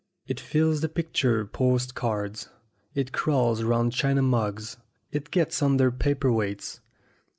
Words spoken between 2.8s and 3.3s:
it